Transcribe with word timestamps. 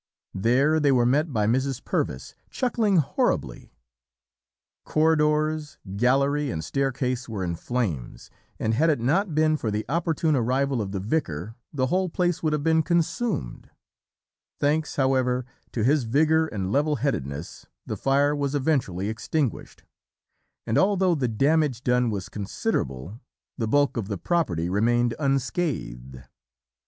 "There 0.33 0.79
they 0.79 0.91
were 0.91 1.05
met 1.05 1.31
by 1.31 1.45
Mrs. 1.45 1.83
Purvis, 1.85 2.33
chuckling 2.49 2.97
horribly. 2.97 3.71
"Corridors, 4.83 5.77
gallery 5.95 6.49
and 6.49 6.63
staircase 6.65 7.29
were 7.29 7.43
in 7.43 7.53
flames, 7.55 8.31
and 8.57 8.73
had 8.73 8.89
it 8.89 8.99
not 8.99 9.35
been 9.35 9.57
for 9.57 9.69
the 9.69 9.85
opportune 9.87 10.35
arrival 10.35 10.81
of 10.81 10.91
the 10.91 10.99
vicar 10.99 11.53
the 11.71 11.85
whole 11.85 12.09
place 12.09 12.41
would 12.41 12.51
have 12.51 12.63
been 12.63 12.81
consumed; 12.81 13.69
thanks, 14.59 14.95
however, 14.95 15.45
to 15.71 15.83
his 15.83 16.05
vigour 16.05 16.47
and 16.47 16.71
level 16.71 16.95
headedness 16.95 17.67
the 17.85 17.95
fire 17.95 18.35
was 18.35 18.55
eventually 18.55 19.07
extinguished, 19.07 19.83
and 20.65 20.79
although 20.79 21.13
the 21.13 21.27
damage 21.27 21.83
done 21.83 22.09
was 22.09 22.27
considerable, 22.27 23.21
the 23.55 23.67
bulk 23.67 23.97
of 23.97 24.07
the 24.07 24.17
property 24.17 24.67
remained 24.67 25.13
unscathed. 25.19 26.23